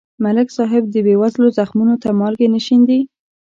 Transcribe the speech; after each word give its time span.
ملک 0.23 0.47
صاحب 0.57 0.83
د 0.89 0.95
بېوزلو 1.05 1.47
زخمونو 1.57 1.95
ته 2.03 2.09
مالګې 2.19 2.47
نه 2.53 2.59
شیندي. 2.65 2.99